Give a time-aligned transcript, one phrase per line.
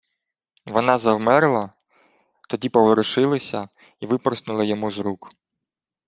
[0.65, 1.73] Вона завмерла,
[2.49, 3.69] тоді поворушилася
[4.01, 5.29] й випорснула йому з рук.